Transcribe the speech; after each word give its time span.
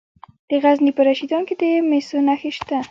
د 0.49 0.51
غزني 0.63 0.91
په 0.97 1.01
رشیدان 1.09 1.43
کې 1.47 1.55
د 1.61 1.63
مسو 1.89 2.17
نښې 2.27 2.51
شته. 2.57 2.77